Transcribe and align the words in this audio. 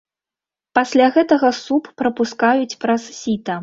Пасля 0.79 1.07
гэтага 1.19 1.53
суп 1.61 1.83
прапускаюць 2.03 2.79
праз 2.85 3.01
сіта. 3.23 3.53